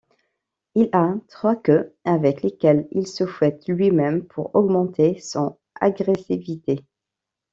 [0.73, 6.83] Il a trois queues avec lesquelles il se fouette lui-même pour augmenter son agressivité.